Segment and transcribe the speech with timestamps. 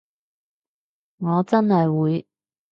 [1.19, 2.25] 我真係會